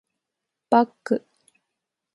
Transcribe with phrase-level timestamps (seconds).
[0.71, 1.27] バック